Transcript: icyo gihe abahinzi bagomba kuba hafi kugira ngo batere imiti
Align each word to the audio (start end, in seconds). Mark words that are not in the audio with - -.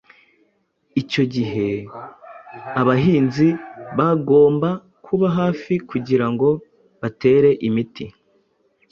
icyo 1.01 1.23
gihe 1.33 1.69
abahinzi 2.81 3.47
bagomba 3.97 4.69
kuba 5.05 5.27
hafi 5.39 5.73
kugira 5.89 6.25
ngo 6.31 6.49
batere 7.01 7.49
imiti 7.67 8.05